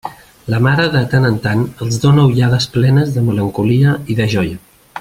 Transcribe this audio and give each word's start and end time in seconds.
La 0.51 0.59
mare 0.67 0.85
de 0.93 1.01
tant 1.11 1.27
en 1.29 1.35
tant 1.43 1.61
els 1.85 2.01
dóna 2.05 2.25
ullades 2.31 2.67
plenes 2.79 3.13
de 3.19 3.25
melancolia 3.27 3.93
i 4.15 4.17
de 4.23 4.29
joia. 4.37 4.59